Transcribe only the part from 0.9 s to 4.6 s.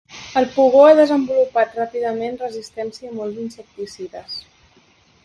desenvolupat ràpidament resistència a molts insecticides.